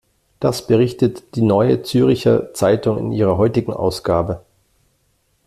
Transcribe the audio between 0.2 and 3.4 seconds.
Das berichtet die Neue Zürcher Zeitung in ihrer